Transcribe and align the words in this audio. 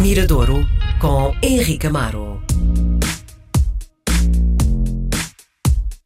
Miradouro 0.00 0.66
com 0.98 1.34
Henrique 1.42 1.86
Amaro. 1.86 2.42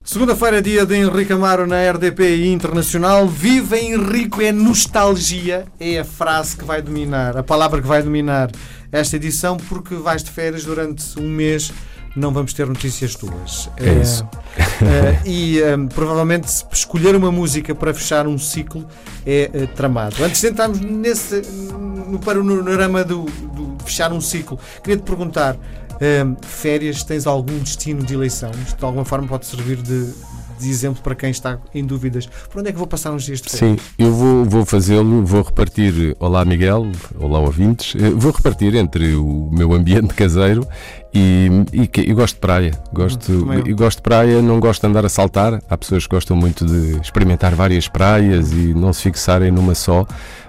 Segunda-feira, 0.03 0.61
dia 0.61 0.85
de 0.85 0.97
Henrique 0.97 1.33
Amaro 1.33 1.65
na 1.65 1.77
RDP 1.93 2.45
Internacional. 2.47 3.29
Viva 3.29 3.79
Henrico 3.79 4.43
é 4.43 4.51
nostalgia, 4.51 5.67
é 5.79 6.01
a 6.01 6.05
frase 6.05 6.57
que 6.57 6.65
vai 6.65 6.83
dominar, 6.83 7.37
a 7.37 7.43
palavra 7.45 7.81
que 7.81 7.87
vai 7.87 8.03
dominar 8.03 8.51
esta 8.91 9.15
edição, 9.15 9.57
porque 9.57 9.95
vais 9.95 10.25
de 10.25 10.31
férias 10.33 10.65
durante 10.65 11.17
um 11.19 11.29
mês 11.29 11.73
não 12.17 12.33
vamos 12.33 12.53
ter 12.53 12.67
notícias 12.67 13.15
tuas. 13.15 13.69
É 13.77 13.93
isso. 14.01 14.27
Uh, 14.81 15.29
e 15.29 15.63
um, 15.63 15.87
provavelmente 15.87 16.49
escolher 16.73 17.15
uma 17.15 17.31
música 17.31 17.75
para 17.75 17.95
fechar 17.95 18.27
um 18.27 18.39
ciclo 18.39 18.87
é 19.27 19.51
uh, 19.55 19.67
tramado. 19.69 20.23
Antes 20.23 20.41
de 20.41 20.49
entrarmos 20.49 20.81
nesse, 20.81 21.43
no 22.09 22.19
panorama 22.19 23.05
do, 23.05 23.25
do 23.25 23.77
fechar 23.85 24.13
um 24.13 24.21
ciclo, 24.21 24.59
queria 24.83 24.97
te 24.97 25.03
perguntar: 25.03 25.57
um, 25.57 26.37
férias, 26.43 27.03
tens 27.03 27.27
algum 27.27 27.59
destino 27.59 28.03
de 28.03 28.15
eleição? 28.15 28.51
Isto 28.67 28.79
de 28.79 28.85
alguma 28.85 29.05
forma 29.05 29.29
pode 29.29 29.47
servir 29.47 29.77
de, 29.77 30.13
de 30.59 30.69
exemplo 30.69 31.03
para 31.03 31.15
quem 31.15 31.31
está 31.31 31.59
em 31.75 31.85
dúvidas. 31.85 32.27
Por 32.51 32.61
onde 32.61 32.69
é 32.69 32.73
que 32.73 32.79
vou 32.79 32.87
passar 32.87 33.13
uns 33.13 33.25
dias 33.25 33.41
de 33.41 33.51
férias? 33.51 33.81
Sim, 33.81 33.87
eu 33.99 34.13
vou, 34.13 34.45
vou 34.45 34.65
fazê-lo, 34.65 35.25
vou 35.25 35.43
repartir. 35.43 36.17
Olá, 36.19 36.45
Miguel, 36.45 36.91
olá, 37.19 37.39
ouvintes. 37.39 37.95
Vou 38.17 38.33
repartir 38.33 38.75
entre 38.75 39.15
o 39.15 39.49
meu 39.53 39.73
ambiente 39.73 40.13
caseiro 40.15 40.67
e, 41.13 41.49
e, 41.73 41.91
e 42.01 42.15
gosto 42.15 42.35
de 42.35 42.41
praia. 42.41 42.73
Gosto, 42.93 43.33
eu. 43.33 43.77
gosto 43.77 43.99
de 43.99 44.03
praia, 44.03 44.43
não 44.43 44.61
gosto 44.61 44.81
de 44.83 44.87
andar 44.87 45.05
a 45.05 45.09
saltar. 45.09 45.61
Há 45.69 45.77
pessoas 45.77 46.07
que 46.07 46.15
gostam 46.15 46.37
muito 46.37 46.65
de 46.65 47.01
experimentar 47.01 47.55
várias 47.55 47.89
praias 47.89 48.53
e 48.53 48.75
não 48.75 48.93
se 48.93 49.03
fixarem 49.03 49.51
numa 49.51 49.75
só 49.75 50.07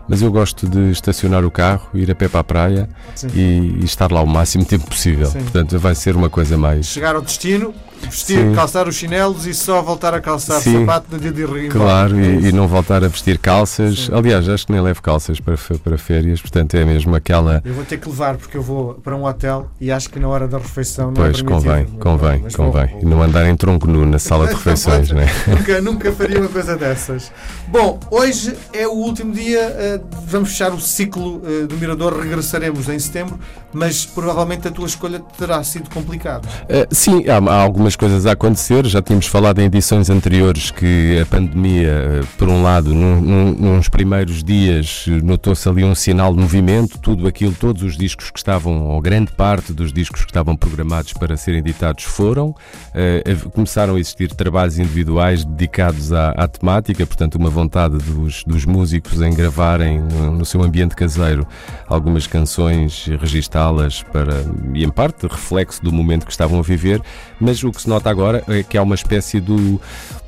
mas 0.07 0.21
eu 0.21 0.31
gosto 0.31 0.67
de 0.67 0.91
estacionar 0.91 1.43
o 1.43 1.51
carro, 1.51 1.89
ir 1.93 2.09
a 2.11 2.15
pé 2.15 2.27
para 2.27 2.39
a 2.39 2.43
praia 2.43 2.89
e, 3.33 3.39
e, 3.79 3.83
estar 3.83 4.11
lá 4.11 4.21
o 4.21 4.27
máximo 4.27 4.63
tempo 4.63 4.85
possível. 4.87 5.27
Sim. 5.27 5.39
Portanto, 5.39 5.79
vai 5.79 5.95
ser 5.95 6.15
uma 6.15 6.29
coisa 6.29 6.57
mais. 6.57 6.87
Chegar 6.87 7.15
ao 7.15 7.21
destino, 7.21 7.73
vestir, 8.09 8.39
Sim. 8.39 8.53
calçar 8.53 8.87
os 8.87 8.95
chinelos 8.95 9.45
e 9.45 9.53
só 9.53 9.81
voltar 9.81 10.13
a 10.13 10.21
calçar 10.21 10.59
Sim. 10.61 10.79
sapato 10.79 11.07
no 11.11 11.19
dia 11.19 11.31
de 11.31 11.41
ir 11.41 11.69
Claro, 11.69 12.19
e, 12.19 12.49
e, 12.49 12.51
não 12.51 12.67
voltar 12.67 13.03
a 13.03 13.07
vestir 13.07 13.37
calças. 13.37 14.09
Aliás, 14.11 14.47
acho 14.47 14.65
que 14.65 14.71
nem 14.71 14.81
levo 14.81 15.01
calças 15.01 15.39
para, 15.39 15.55
para 15.83 15.97
férias, 15.97 16.41
portanto 16.41 16.75
é 16.75 16.85
mesmo 16.85 17.15
aquela. 17.15 17.61
Eu 17.65 17.73
vou 17.73 17.85
ter 17.85 17.97
que 17.97 18.07
levar 18.07 18.37
porque 18.37 18.57
eu 18.57 18.61
vou 18.61 18.95
para 18.95 19.15
um 19.15 19.25
hotel 19.25 19.69
e 19.79 19.91
acho 19.91 20.09
que 20.09 20.19
na 20.19 20.27
hora 20.27 20.47
da 20.47 20.57
refeição 20.57 21.11
não 21.11 21.25
é 21.25 21.29
pois, 21.29 21.39
é 21.39 21.43
convém, 21.43 21.85
convém, 21.99 22.39
convém. 22.55 22.87
Vou, 22.87 22.99
vou... 22.99 23.01
E 23.01 23.05
não 23.05 23.21
andar 23.21 23.45
em 23.47 23.55
tronco 23.55 23.87
nu 23.87 24.05
na 24.05 24.19
sala 24.19 24.47
de 24.47 24.53
refeições, 24.55 25.11
não 25.11 25.21
é? 25.21 25.27
Nunca, 25.47 25.81
nunca 25.81 26.11
faria 26.11 26.39
uma 26.39 26.49
coisa 26.49 26.75
dessas. 26.75 27.31
Bom, 27.67 27.99
hoje 28.11 28.55
é 28.73 28.87
o 28.87 28.91
último 28.91 29.33
dia, 29.33 29.59
eh, 29.59 29.99
vamos 30.27 30.49
fechar 30.49 30.71
o 30.73 30.79
ciclo 30.79 31.41
eh, 31.45 31.65
do 31.65 31.75
Mirador, 31.77 32.19
regressaremos 32.19 32.87
em 32.89 32.97
setembro, 32.99 33.39
mas 33.73 34.05
provavelmente 34.05 34.67
a 34.67 34.71
tua 34.71 34.85
escolha 34.85 35.19
terá 35.37 35.63
sido 35.63 35.89
complicada. 35.89 36.47
Uh, 36.63 36.93
sim, 36.93 37.25
há, 37.27 37.37
há 37.37 37.61
algumas 37.61 37.94
coisas 37.95 38.25
a 38.25 38.31
acontecer. 38.31 38.85
Já 38.85 39.01
tínhamos 39.01 39.27
falado 39.27 39.59
em 39.59 39.65
edições 39.65 40.09
anteriores 40.09 40.71
que 40.71 41.19
a 41.21 41.25
pandemia, 41.25 41.89
eh, 41.89 42.21
por 42.37 42.49
um 42.49 42.61
lado, 42.61 42.93
num, 42.93 43.21
num, 43.21 43.75
nos 43.75 43.89
primeiros 43.89 44.43
dias 44.43 45.05
notou-se 45.23 45.67
ali 45.67 45.83
um 45.83 45.95
sinal 45.95 46.33
de 46.33 46.39
movimento, 46.39 46.97
tudo 46.99 47.27
aquilo, 47.27 47.53
todos 47.53 47.83
os 47.83 47.97
discos 47.97 48.31
que 48.31 48.37
estavam, 48.37 48.87
ou 48.87 49.01
grande 49.01 49.31
parte 49.31 49.73
dos 49.73 49.91
discos 49.91 50.21
que 50.21 50.29
estavam 50.29 50.55
programados 50.55 51.13
para 51.13 51.37
serem 51.37 51.59
editados 51.59 52.03
foram. 52.03 52.49
Uh, 52.49 53.49
começaram 53.51 53.95
a 53.95 53.99
existir 53.99 54.33
trabalhos 54.33 54.77
individuais 54.77 55.43
dedicados 55.43 56.11
à, 56.11 56.31
à 56.31 56.47
temática, 56.47 57.05
portanto, 57.05 57.35
uma 57.35 57.49
vontade 57.49 57.97
dos, 57.97 58.43
dos 58.43 58.65
músicos 58.65 59.21
em 59.21 59.33
gravarem 59.33 60.01
no, 60.01 60.31
no 60.31 60.45
seu 60.45 60.61
ambiente 60.63 60.95
caseiro 60.95 61.47
algumas 61.87 62.27
canções, 62.27 63.07
registá-las 63.19 64.03
para, 64.03 64.45
e 64.73 64.83
em 64.83 64.89
parte, 64.89 65.27
reflexo 65.27 65.83
do 65.83 65.91
momento 65.91 66.25
que 66.25 66.31
estavam 66.31 66.59
a 66.59 66.61
viver, 66.61 67.01
mas 67.39 67.63
o 67.63 67.71
que 67.75 67.81
se 67.81 67.89
nota 67.89 68.09
agora 68.09 68.43
é 68.47 68.63
que 68.63 68.77
há 68.77 68.81
uma 68.81 68.95
espécie 68.95 69.39
do 69.39 69.79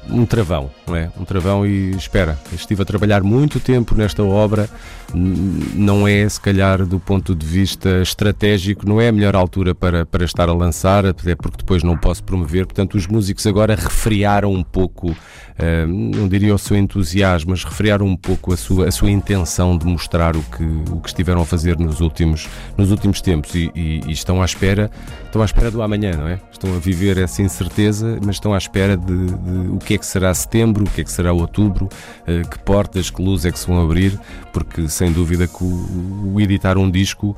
um 0.09 0.25
travão, 0.25 0.69
não 0.87 0.95
é? 0.95 1.11
Um 1.19 1.25
travão 1.25 1.65
e 1.65 1.91
espera. 1.91 2.37
Estive 2.53 2.81
a 2.81 2.85
trabalhar 2.85 3.23
muito 3.23 3.59
tempo 3.59 3.95
nesta 3.95 4.23
obra, 4.23 4.69
não 5.13 6.07
é, 6.07 6.27
se 6.27 6.39
calhar, 6.39 6.85
do 6.85 6.99
ponto 6.99 7.33
de 7.33 7.45
vista 7.45 8.01
estratégico, 8.01 8.87
não 8.87 8.99
é 8.99 9.07
a 9.07 9.11
melhor 9.11 9.35
altura 9.35 9.73
para, 9.73 10.05
para 10.05 10.25
estar 10.25 10.49
a 10.49 10.53
lançar, 10.53 11.05
até 11.05 11.35
porque 11.35 11.57
depois 11.57 11.83
não 11.83 11.97
posso 11.97 12.23
promover. 12.23 12.65
Portanto, 12.65 12.95
os 12.95 13.07
músicos 13.07 13.45
agora 13.47 13.75
refriaram 13.75 14.51
um 14.51 14.63
pouco, 14.63 15.11
uh, 15.11 15.87
não 15.87 16.27
diria 16.27 16.53
o 16.53 16.57
seu 16.57 16.75
entusiasmo, 16.75 17.51
mas 17.51 17.63
refriaram 17.63 18.05
um 18.05 18.17
pouco 18.17 18.53
a 18.53 18.57
sua, 18.57 18.87
a 18.87 18.91
sua 18.91 19.09
intenção 19.09 19.77
de 19.77 19.85
mostrar 19.85 20.35
o 20.35 20.41
que, 20.43 20.63
o 20.91 20.99
que 20.99 21.07
estiveram 21.07 21.41
a 21.41 21.45
fazer 21.45 21.79
nos 21.79 22.01
últimos, 22.01 22.49
nos 22.77 22.91
últimos 22.91 23.21
tempos 23.21 23.55
e, 23.55 23.71
e, 23.73 24.01
e 24.07 24.11
estão 24.11 24.41
à 24.41 24.45
espera, 24.45 24.91
estão 25.25 25.41
à 25.41 25.45
espera 25.45 25.71
do 25.71 25.81
amanhã, 25.81 26.17
não 26.17 26.27
é? 26.27 26.39
Estão 26.51 26.75
a 26.75 26.79
viver 26.79 27.17
essa 27.17 27.41
incerteza, 27.41 28.19
mas 28.25 28.35
estão 28.35 28.53
à 28.53 28.57
espera 28.57 28.97
de, 28.97 29.25
de 29.25 29.69
o 29.69 29.77
que 29.77 29.93
é 29.93 29.96
que 29.97 30.05
será 30.05 30.33
setembro, 30.33 30.83
o 30.83 30.89
que 30.89 31.01
é 31.01 31.03
que 31.03 31.11
será 31.11 31.31
outubro, 31.33 31.89
eh, 32.25 32.41
que 32.49 32.59
portas, 32.59 33.09
que 33.09 33.21
luzes 33.21 33.45
é 33.45 33.51
que 33.51 33.59
se 33.59 33.67
vão 33.67 33.81
abrir, 33.81 34.19
porque 34.53 34.87
sem 34.89 35.11
dúvida 35.11 35.47
que 35.47 35.63
o 35.63 36.39
editar 36.39 36.77
um 36.77 36.89
disco 36.89 37.35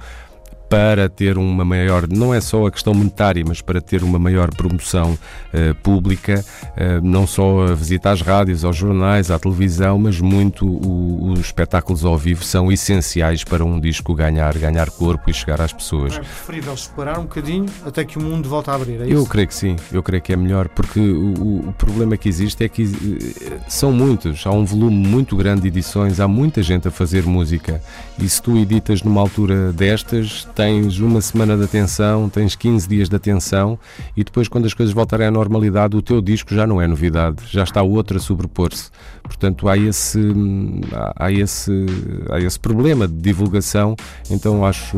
para 0.69 1.09
ter 1.09 1.37
uma 1.37 1.65
maior, 1.65 2.07
não 2.07 2.33
é 2.33 2.39
só 2.39 2.67
a 2.67 2.71
questão 2.71 2.93
monetária, 2.93 3.43
mas 3.45 3.59
para 3.59 3.81
ter 3.81 4.03
uma 4.03 4.19
maior 4.19 4.49
promoção 4.53 5.13
uh, 5.13 5.75
pública, 5.81 6.45
uh, 6.61 7.01
não 7.03 7.25
só 7.25 7.65
a 7.67 7.73
visita 7.73 8.11
às 8.11 8.21
rádios, 8.21 8.63
aos 8.63 8.75
jornais, 8.75 9.31
à 9.31 9.39
televisão, 9.39 9.97
mas 9.97 10.21
muito 10.21 10.67
o, 10.67 11.31
os 11.31 11.39
espetáculos 11.39 12.05
ao 12.05 12.17
vivo 12.17 12.43
são 12.43 12.71
essenciais 12.71 13.43
para 13.43 13.65
um 13.65 13.79
disco 13.79 14.13
ganhar, 14.13 14.55
ganhar 14.57 14.91
corpo 14.91 15.29
e 15.29 15.33
chegar 15.33 15.59
às 15.59 15.73
pessoas. 15.73 16.13
É 16.13 16.19
preferível 16.19 16.73
esperar 16.73 17.17
um 17.17 17.23
bocadinho 17.23 17.65
até 17.85 18.05
que 18.05 18.17
o 18.17 18.21
mundo 18.21 18.47
volte 18.47 18.69
a 18.69 18.75
abrir, 18.75 19.01
é 19.01 19.11
Eu 19.11 19.25
creio 19.25 19.47
que 19.47 19.55
sim, 19.55 19.75
eu 19.91 20.03
creio 20.03 20.21
que 20.21 20.31
é 20.31 20.35
melhor, 20.35 20.69
porque 20.69 20.99
o, 20.99 21.69
o 21.69 21.73
problema 21.77 22.15
que 22.15 22.29
existe 22.29 22.63
é 22.63 22.69
que 22.69 22.83
eh, 22.83 23.57
são 23.67 23.91
muitos, 23.91 24.45
há 24.45 24.51
um 24.51 24.65
volume 24.65 24.95
muito 25.07 25.35
grande 25.35 25.61
de 25.61 25.67
edições, 25.67 26.19
há 26.19 26.27
muita 26.27 26.61
gente 26.61 26.87
a 26.87 26.91
fazer 26.91 27.25
música 27.25 27.81
e 28.19 28.29
se 28.29 28.41
tu 28.41 28.57
editas 28.57 29.01
numa 29.01 29.21
altura 29.21 29.71
destas, 29.73 30.47
tens 30.59 30.99
uma 30.99 31.21
semana 31.21 31.55
de 31.55 31.63
atenção, 31.63 32.27
tens 32.27 32.53
15 32.53 32.85
dias 32.85 33.07
de 33.07 33.15
atenção 33.15 33.79
e 34.15 34.25
depois, 34.25 34.49
quando 34.49 34.65
as 34.65 34.73
coisas 34.73 34.93
voltarem 34.93 35.25
à 35.25 35.31
normalidade, 35.31 35.95
o 35.95 36.01
teu 36.01 36.19
disco 36.19 36.53
já 36.53 36.67
não 36.67 36.81
é 36.81 36.85
novidade, 36.85 37.43
já 37.49 37.63
está 37.63 37.81
outro 37.81 38.17
a 38.17 38.19
sobrepor-se. 38.19 38.91
Portanto, 39.23 39.69
há 39.69 39.77
esse, 39.77 40.19
há, 41.15 41.31
esse, 41.31 41.71
há 42.29 42.41
esse 42.41 42.59
problema 42.59 43.07
de 43.07 43.13
divulgação. 43.13 43.95
Então, 44.29 44.65
acho, 44.65 44.97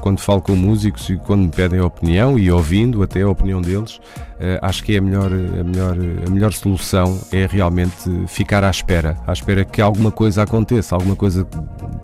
quando 0.00 0.18
falo 0.18 0.42
com 0.42 0.56
músicos 0.56 1.08
e 1.10 1.16
quando 1.16 1.42
me 1.42 1.50
pedem 1.50 1.78
a 1.78 1.84
opinião 1.84 2.36
e 2.36 2.50
ouvindo 2.50 3.00
até 3.00 3.22
a 3.22 3.28
opinião 3.28 3.62
deles, 3.62 4.00
eh, 4.40 4.58
acho 4.62 4.82
que 4.82 4.94
é 4.94 4.98
a 4.98 5.00
melhor, 5.00 5.30
a, 5.32 5.64
melhor, 5.64 5.96
a 6.26 6.30
melhor 6.30 6.52
solução 6.52 7.20
é 7.30 7.46
realmente 7.46 8.10
ficar 8.26 8.64
à 8.64 8.70
espera, 8.70 9.16
à 9.26 9.32
espera 9.32 9.64
que 9.64 9.80
alguma 9.80 10.10
coisa 10.10 10.42
aconteça, 10.42 10.94
alguma 10.96 11.14
coisa 11.14 11.46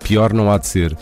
pior 0.03 0.33
não 0.33 0.51
há 0.51 0.59
de 0.59 0.67
ser 0.67 0.97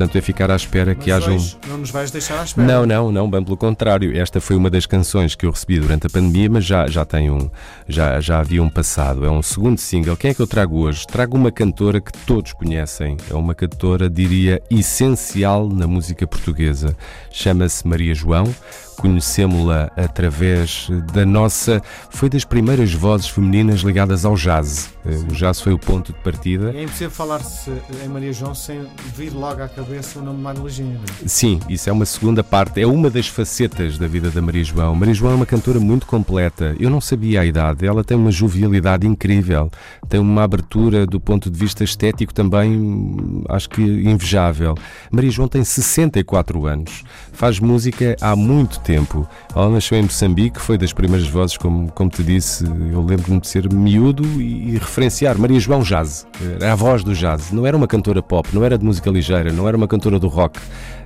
portanto 0.00 0.16
é 0.16 0.20
ficar 0.22 0.50
à 0.50 0.56
espera 0.56 0.94
Mas 0.96 1.04
que 1.04 1.12
haja 1.12 1.30
um. 1.30 1.50
Não 1.68 1.78
nos 1.78 1.90
vais 1.90 2.10
deixar 2.10 2.40
à 2.40 2.44
espera. 2.44 2.66
Não, 2.66 2.86
não, 2.86 3.12
não, 3.12 3.30
bem 3.30 3.44
pelo 3.44 3.56
contrário. 3.56 4.16
Esta 4.16 4.40
foi 4.40 4.56
uma 4.56 4.70
das 4.70 4.86
canções 4.86 5.34
que 5.34 5.44
eu 5.44 5.50
recebi 5.50 5.78
durante 5.78 6.06
a 6.06 6.10
pandemia, 6.10 6.48
mas 6.48 6.64
já, 6.64 6.86
já 6.86 7.04
tem 7.04 7.30
um. 7.30 7.50
Já, 7.86 8.18
já 8.18 8.40
havia 8.40 8.62
um 8.62 8.70
passado. 8.70 9.26
É 9.26 9.30
um 9.30 9.42
segundo 9.42 9.78
single. 9.78 10.16
Quem 10.16 10.30
é 10.30 10.34
que 10.34 10.40
eu 10.40 10.46
trago 10.46 10.78
hoje? 10.78 11.06
Trago 11.06 11.36
uma 11.36 11.52
cantora 11.52 12.00
que 12.00 12.12
todos 12.24 12.54
conhecem. 12.54 13.18
É 13.30 13.34
uma 13.34 13.54
cantora, 13.54 14.08
diria, 14.08 14.62
essencial 14.70 15.68
na 15.68 15.86
música 15.86 16.26
portuguesa. 16.26 16.96
Chama-se 17.30 17.86
Maria 17.86 18.14
João 18.14 18.44
conhecemos-la 19.00 19.90
através 19.96 20.88
da 21.14 21.24
nossa. 21.24 21.80
Foi 22.10 22.28
das 22.28 22.44
primeiras 22.44 22.92
vozes 22.92 23.28
femininas 23.28 23.80
ligadas 23.80 24.26
ao 24.26 24.34
jazz. 24.34 24.92
Eh, 25.06 25.14
o 25.30 25.34
jazz 25.34 25.58
foi 25.58 25.72
o 25.72 25.78
ponto 25.78 26.12
de 26.12 26.18
partida. 26.18 26.70
É 26.76 26.82
impossível 26.82 27.10
falar-se 27.10 27.70
em 28.04 28.08
Maria 28.08 28.32
João 28.32 28.54
sem 28.54 28.86
vir 29.16 29.32
logo 29.32 29.62
à 29.62 29.68
cabeça 29.68 30.18
o 30.18 30.22
nome 30.22 30.36
de 30.36 30.42
Mário 30.42 30.62
Legina. 30.62 31.00
É? 31.24 31.26
Sim, 31.28 31.60
isso 31.66 31.88
é 31.88 31.92
uma 31.92 32.04
segunda 32.04 32.44
parte, 32.44 32.82
é 32.82 32.86
uma 32.86 33.08
das 33.08 33.26
facetas 33.26 33.96
da 33.96 34.06
vida 34.06 34.30
da 34.30 34.42
Maria 34.42 34.62
João. 34.62 34.94
Maria 34.94 35.14
João 35.14 35.32
é 35.32 35.34
uma 35.34 35.46
cantora 35.46 35.80
muito 35.80 36.04
completa. 36.04 36.76
Eu 36.78 36.90
não 36.90 37.00
sabia 37.00 37.40
a 37.40 37.46
idade, 37.46 37.86
ela 37.86 38.04
tem 38.04 38.18
uma 38.18 38.30
jovialidade 38.30 39.06
incrível, 39.06 39.70
tem 40.10 40.20
uma 40.20 40.42
abertura 40.42 41.06
do 41.06 41.18
ponto 41.18 41.50
de 41.50 41.58
vista 41.58 41.82
estético 41.82 42.34
também, 42.34 43.42
acho 43.48 43.70
que 43.70 43.80
invejável. 43.80 44.74
Maria 45.10 45.30
João 45.30 45.48
tem 45.48 45.64
64 45.64 46.66
anos, 46.66 47.02
faz 47.32 47.58
música 47.58 48.14
há 48.20 48.36
muito 48.36 48.78
tempo 48.80 48.89
tempo. 48.90 49.28
Ela 49.54 49.70
nasceu 49.70 49.96
em 49.96 50.02
Moçambique, 50.02 50.60
foi 50.60 50.76
das 50.76 50.92
primeiras 50.92 51.28
vozes, 51.28 51.56
como, 51.56 51.92
como 51.92 52.10
te 52.10 52.24
disse, 52.24 52.64
eu 52.64 53.00
lembro-me 53.00 53.40
de 53.40 53.46
ser 53.46 53.72
miúdo 53.72 54.24
e, 54.40 54.70
e, 54.70 54.78
referenciar 54.78 55.38
Maria 55.38 55.60
João 55.60 55.82
Jazz, 55.82 56.26
era 56.56 56.72
a 56.72 56.74
voz 56.74 57.04
do 57.04 57.14
jazz, 57.14 57.52
não 57.52 57.64
era 57.64 57.76
uma 57.76 57.86
cantora 57.86 58.20
pop, 58.20 58.48
não 58.52 58.64
era 58.64 58.76
de 58.76 58.84
música 58.84 59.08
ligeira, 59.08 59.52
não 59.52 59.68
era 59.68 59.76
uma 59.76 59.86
cantora 59.86 60.18
do 60.18 60.26
rock, 60.26 60.58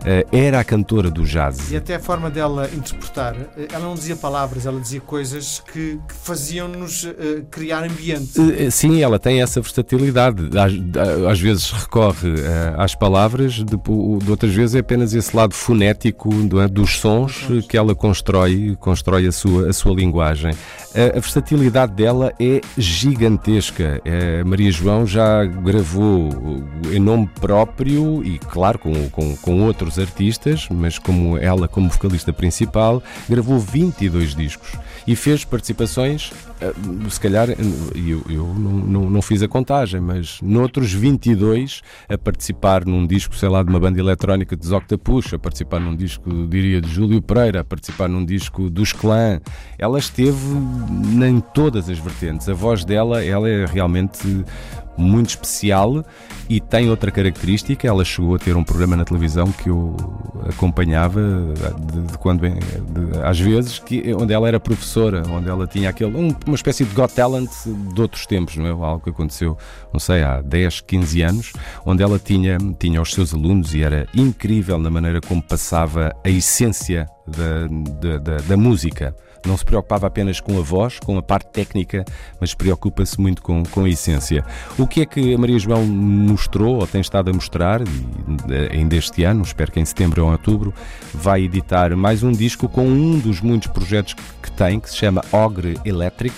eh, 0.06 0.26
era 0.32 0.60
a 0.60 0.64
cantora 0.64 1.10
do 1.10 1.24
jazz. 1.24 1.70
E 1.70 1.76
até 1.76 1.96
a 1.96 2.00
forma 2.00 2.30
dela 2.30 2.70
interpretar, 2.74 3.34
eh, 3.56 3.68
ela 3.70 3.84
não 3.84 3.94
dizia 3.94 4.16
palavras, 4.16 4.64
ela 4.64 4.80
dizia 4.80 5.00
coisas 5.00 5.62
que, 5.72 5.98
que 6.08 6.14
faziam-nos 6.14 7.04
uh, 7.04 7.44
criar 7.50 7.84
ambiente. 7.84 8.32
Sim, 8.70 9.02
ela 9.02 9.18
tem 9.18 9.42
essa 9.42 9.60
versatilidade. 9.60 10.50
Às, 10.58 10.72
às 11.30 11.40
vezes 11.40 11.70
recorre 11.70 12.32
às 12.76 12.94
palavras, 12.94 13.54
de, 13.54 13.64
de, 13.64 14.30
outras 14.30 14.54
vezes 14.54 14.74
é 14.74 14.78
apenas 14.78 15.14
esse 15.14 15.34
lado 15.34 15.54
fonético 15.54 16.30
dos 16.70 16.98
sons 16.98 17.46
que 17.74 17.78
ela 17.78 17.92
constrói, 17.92 18.76
constrói 18.78 19.26
a 19.26 19.32
sua, 19.32 19.68
a 19.68 19.72
sua 19.72 19.92
linguagem. 19.96 20.52
A, 20.94 21.18
a 21.18 21.20
versatilidade 21.20 21.92
dela 21.92 22.32
é 22.38 22.60
gigantesca. 22.78 24.00
A 24.06 24.44
Maria 24.44 24.70
João 24.70 25.04
já 25.04 25.44
gravou 25.44 26.30
em 26.92 27.00
nome 27.00 27.28
próprio 27.40 28.22
e, 28.24 28.38
claro, 28.38 28.78
com, 28.78 29.10
com, 29.10 29.36
com 29.38 29.62
outros 29.62 29.98
artistas, 29.98 30.68
mas 30.70 31.00
como 31.00 31.36
ela, 31.36 31.66
como 31.66 31.88
vocalista 31.88 32.32
principal, 32.32 33.02
gravou 33.28 33.58
22 33.58 34.36
discos 34.36 34.78
e 35.06 35.14
fez 35.14 35.44
participações, 35.44 36.32
eh, 36.60 36.72
se 37.10 37.20
calhar, 37.20 37.48
eu, 37.50 38.22
eu 38.28 38.54
não, 38.54 38.72
não, 38.72 39.10
não, 39.10 39.22
fiz 39.22 39.42
a 39.42 39.48
contagem, 39.48 40.00
mas 40.00 40.40
noutros 40.40 40.92
22 40.92 41.82
a 42.08 42.16
participar 42.16 42.86
num 42.86 43.06
disco, 43.06 43.34
sei 43.36 43.48
lá, 43.48 43.62
de 43.62 43.68
uma 43.68 43.78
banda 43.78 43.98
eletrónica 43.98 44.56
de 44.56 44.66
Zoctapus, 44.66 45.34
a 45.34 45.38
participar 45.38 45.80
num 45.80 45.94
disco, 45.94 46.30
diria, 46.48 46.80
de 46.80 46.88
Júlio 46.88 47.20
Pereira, 47.20 47.63
participar 47.64 48.08
num 48.08 48.24
disco 48.24 48.70
dos 48.70 48.92
Clã. 48.92 49.40
Ela 49.78 49.98
esteve 49.98 50.38
em 51.26 51.40
todas 51.40 51.88
as 51.88 51.98
vertentes. 51.98 52.48
A 52.48 52.54
voz 52.54 52.84
dela, 52.84 53.24
ela 53.24 53.48
é 53.48 53.66
realmente 53.66 54.44
muito 54.96 55.30
especial 55.30 56.04
e 56.48 56.60
tem 56.60 56.88
outra 56.88 57.10
característica. 57.10 57.86
Ela 57.86 58.04
chegou 58.04 58.34
a 58.34 58.38
ter 58.38 58.56
um 58.56 58.64
programa 58.64 58.96
na 58.96 59.04
televisão 59.04 59.50
que 59.50 59.68
eu 59.68 59.96
acompanhava 60.48 61.20
de, 61.92 62.02
de 62.02 62.18
quando 62.18 62.42
de, 62.42 63.18
às 63.22 63.38
vezes, 63.38 63.78
que, 63.78 64.14
onde 64.14 64.32
ela 64.32 64.46
era 64.46 64.60
professora, 64.60 65.22
onde 65.30 65.48
ela 65.48 65.66
tinha 65.66 65.90
aquele, 65.90 66.16
um, 66.16 66.34
uma 66.46 66.54
espécie 66.54 66.84
de 66.84 66.94
Got 66.94 67.14
Talent 67.14 67.50
de 67.94 68.00
outros 68.00 68.26
tempos, 68.26 68.56
não 68.56 68.66
é? 68.66 68.70
Algo 68.70 69.00
que 69.00 69.10
aconteceu, 69.10 69.56
não 69.92 70.00
sei, 70.00 70.22
há 70.22 70.40
10, 70.40 70.82
15 70.82 71.22
anos, 71.22 71.52
onde 71.84 72.02
ela 72.02 72.18
tinha, 72.18 72.58
tinha 72.78 73.00
os 73.00 73.12
seus 73.12 73.32
alunos 73.32 73.74
e 73.74 73.82
era 73.82 74.06
incrível 74.14 74.78
na 74.78 74.90
maneira 74.90 75.20
como 75.20 75.42
passava 75.42 76.14
a 76.24 76.28
essência 76.28 77.06
da, 77.26 78.18
da, 78.18 78.36
da 78.38 78.56
música 78.56 79.14
não 79.46 79.56
se 79.56 79.64
preocupava 79.64 80.06
apenas 80.06 80.40
com 80.40 80.58
a 80.58 80.62
voz, 80.62 80.98
com 80.98 81.18
a 81.18 81.22
parte 81.22 81.50
técnica, 81.50 82.04
mas 82.40 82.54
preocupa-se 82.54 83.20
muito 83.20 83.42
com, 83.42 83.62
com 83.64 83.84
a 83.84 83.88
essência. 83.88 84.44
O 84.78 84.86
que 84.86 85.02
é 85.02 85.06
que 85.06 85.34
a 85.34 85.38
Maria 85.38 85.58
João 85.58 85.84
mostrou, 85.84 86.76
ou 86.76 86.86
tem 86.86 87.00
estado 87.00 87.30
a 87.30 87.32
mostrar, 87.32 87.82
eh, 87.82 88.68
ainda 88.72 88.96
este 88.96 89.24
ano, 89.24 89.42
espero 89.42 89.70
que 89.70 89.80
em 89.80 89.84
setembro 89.84 90.24
ou 90.24 90.32
outubro, 90.32 90.72
vai 91.12 91.42
editar 91.42 91.94
mais 91.96 92.22
um 92.22 92.32
disco 92.32 92.68
com 92.68 92.86
um 92.86 93.18
dos 93.18 93.40
muitos 93.40 93.68
projetos 93.68 94.14
que 94.42 94.50
tem, 94.52 94.80
que 94.80 94.88
se 94.88 94.96
chama 94.96 95.22
Ogre 95.32 95.78
Electric. 95.84 96.34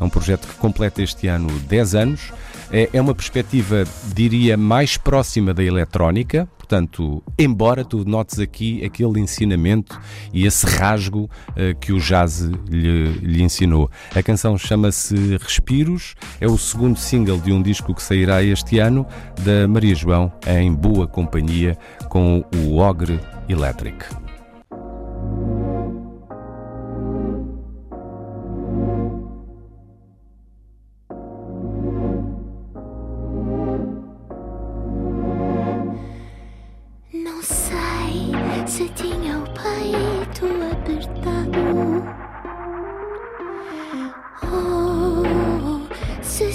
É 0.00 0.04
um 0.04 0.10
projeto 0.10 0.46
que 0.46 0.54
completa 0.54 1.02
este 1.02 1.26
ano 1.26 1.48
10 1.60 1.94
anos. 1.94 2.32
É, 2.70 2.90
é 2.92 3.00
uma 3.00 3.14
perspectiva, 3.14 3.84
diria, 4.14 4.56
mais 4.56 4.96
próxima 4.96 5.52
da 5.52 5.62
eletrónica, 5.62 6.48
Portanto, 6.64 7.22
embora 7.38 7.84
tu 7.84 8.06
notes 8.06 8.38
aqui 8.38 8.82
aquele 8.82 9.20
ensinamento 9.20 10.00
e 10.32 10.46
esse 10.46 10.66
rasgo 10.66 11.30
uh, 11.50 11.78
que 11.78 11.92
o 11.92 12.00
jazz 12.00 12.40
lhe, 12.70 13.12
lhe 13.18 13.42
ensinou. 13.42 13.90
A 14.14 14.22
canção 14.22 14.56
chama-se 14.56 15.36
Respiros, 15.36 16.14
é 16.40 16.46
o 16.46 16.56
segundo 16.56 16.98
single 16.98 17.38
de 17.38 17.52
um 17.52 17.62
disco 17.62 17.94
que 17.94 18.02
sairá 18.02 18.42
este 18.42 18.78
ano, 18.78 19.06
da 19.44 19.68
Maria 19.68 19.94
João, 19.94 20.32
em 20.46 20.72
boa 20.72 21.06
companhia 21.06 21.76
com 22.08 22.42
o 22.56 22.78
Ogre 22.78 23.20
Electric. 23.46 24.23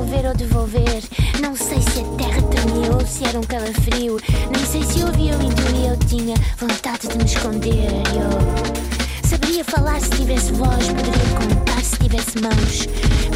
ou 0.00 0.34
devolver. 0.34 1.02
Não 1.40 1.54
sei 1.54 1.80
se 1.82 2.00
a 2.00 2.04
terra 2.16 2.42
tremia 2.42 2.90
ou 2.92 3.06
se 3.06 3.24
era 3.24 3.38
um 3.38 3.42
calafrio. 3.42 4.18
Nem 4.50 4.64
sei 4.64 4.82
se 4.82 5.04
ouvia 5.04 5.36
ou 5.36 5.42
intuía 5.42 5.90
ou 5.90 5.96
tinha 6.08 6.34
vontade 6.58 7.06
de 7.06 7.18
me 7.18 7.24
esconder. 7.24 7.90
Eu 8.14 9.28
saberia 9.28 9.64
falar 9.64 10.00
se 10.00 10.10
tivesse 10.10 10.52
voz, 10.52 10.86
poderia 10.88 11.54
contar 11.56 11.82
se 11.82 11.96
tivesse 11.98 12.40
mãos. 12.40 12.86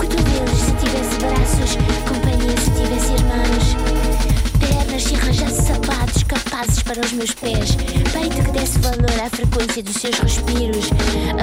Cotovelos 0.01 0.59
se 0.59 0.73
tivesse 0.81 1.19
braços, 1.21 1.77
companhia 2.09 2.57
se 2.57 2.71
tivesse 2.71 3.13
irmãos 3.13 4.14
se 5.03 5.15
arranjasse 5.15 5.63
sapatos 5.63 6.23
capazes 6.23 6.83
para 6.83 7.01
os 7.01 7.13
meus 7.13 7.33
pés. 7.33 7.77
Peito 8.13 8.43
que 8.45 8.53
desse 8.53 8.79
valor 8.79 9.21
à 9.25 9.29
frequência 9.29 9.83
dos 9.83 9.97
seus 9.97 10.19
respiros. 10.19 10.91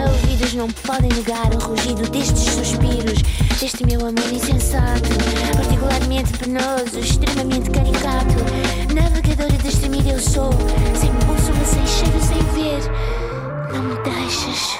Ouvidos 0.07 0.53
não 0.53 0.69
podem 0.69 1.09
negar 1.09 1.53
o 1.53 1.59
rugido 1.59 2.09
destes 2.09 2.43
suspiros. 2.53 3.21
Deste 3.59 3.85
meu 3.85 3.99
amor 3.99 4.31
insensato, 4.31 5.09
particularmente 5.55 6.31
penoso, 6.37 6.99
extremamente 6.99 7.69
caricato. 7.69 8.35
Navegadora 8.93 9.57
destemida 9.63 10.09
eu 10.09 10.19
sou, 10.19 10.51
sem 10.95 11.11
bússola, 11.25 11.65
sem 11.65 11.85
cheiro, 11.87 12.19
sem 12.21 12.41
ver. 12.55 12.81
Não 13.73 13.83
me 13.83 13.95
deixes, 14.03 14.77